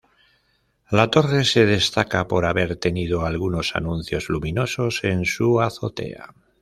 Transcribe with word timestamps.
La 0.89 1.11
torre 1.11 1.45
se 1.45 1.67
destaca 1.67 2.27
por 2.27 2.47
haber 2.47 2.75
tenido 2.77 3.23
algunos 3.23 3.75
anuncios 3.75 4.29
luminosos 4.29 5.03
en 5.03 5.25
su 5.25 5.61
azotea. 5.61 6.33